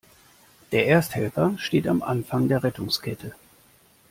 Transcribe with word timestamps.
Der 0.71 0.87
Ersthelfer 0.87 1.53
steht 1.59 1.87
am 1.87 2.01
Anfang 2.01 2.47
der 2.47 2.63
Rettungskette. 2.63 3.35